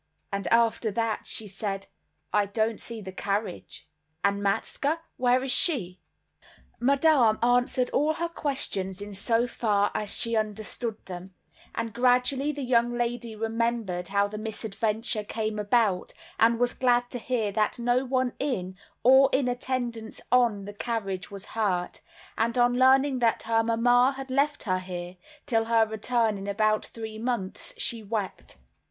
and 0.31 0.47
after 0.47 0.89
that 0.89 1.27
she 1.27 1.47
said, 1.47 1.85
"I 2.33 2.47
don't 2.47 2.81
see 2.81 3.01
the 3.01 3.11
carriage; 3.11 3.87
and 4.23 4.41
Matska, 4.41 5.01
where 5.17 5.43
is 5.43 5.51
she?" 5.51 5.99
Madame 6.79 7.37
answered 7.43 7.91
all 7.91 8.15
her 8.15 8.27
questions 8.27 8.99
in 8.99 9.13
so 9.13 9.45
far 9.45 9.91
as 9.93 10.09
she 10.09 10.35
understood 10.35 11.05
them; 11.05 11.35
and 11.75 11.93
gradually 11.93 12.51
the 12.51 12.63
young 12.63 12.91
lady 12.91 13.35
remembered 13.35 14.07
how 14.07 14.27
the 14.27 14.39
misadventure 14.39 15.23
came 15.23 15.59
about, 15.59 16.13
and 16.39 16.59
was 16.59 16.73
glad 16.73 17.11
to 17.11 17.19
hear 17.19 17.51
that 17.51 17.77
no 17.77 18.03
one 18.03 18.33
in, 18.39 18.75
or 19.03 19.29
in 19.31 19.47
attendance 19.47 20.19
on, 20.31 20.65
the 20.65 20.73
carriage 20.73 21.29
was 21.29 21.45
hurt; 21.53 22.01
and 22.39 22.57
on 22.57 22.73
learning 22.73 23.19
that 23.19 23.43
her 23.43 23.61
mamma 23.61 24.15
had 24.17 24.31
left 24.31 24.63
her 24.63 24.79
here, 24.79 25.17
till 25.45 25.65
her 25.65 25.85
return 25.85 26.39
in 26.39 26.47
about 26.47 26.87
three 26.87 27.19
months, 27.19 27.75
she 27.77 28.01
wept. 28.01 28.57